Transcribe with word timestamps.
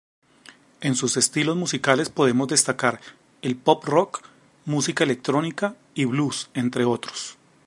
En 0.79 0.95
sus 0.95 1.15
estilos 1.15 1.55
musicales 1.55 2.09
podemos 2.09 2.47
destacar 2.47 2.99
el 3.43 3.55
pop-rock, 3.55 4.23
música 4.65 5.03
electrónica 5.03 5.75
y 5.93 6.05
blues, 6.05 6.49
entre 6.55 6.85
otros. 6.85 7.37